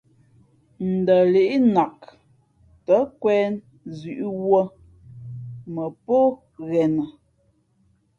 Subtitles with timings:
[0.93, 1.97] Ndα līʼ nak
[2.85, 3.53] tα nkwēn
[3.97, 4.61] zʉ̌ʼ wūᾱ
[5.73, 6.17] mα pō
[6.67, 7.05] ghenα.